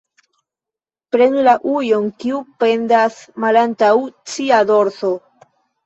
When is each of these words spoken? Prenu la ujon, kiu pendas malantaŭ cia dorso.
Prenu 1.15 1.43
la 1.49 1.53
ujon, 1.75 2.09
kiu 2.25 2.41
pendas 2.65 3.23
malantaŭ 3.47 3.95
cia 4.35 4.67
dorso. 4.75 5.19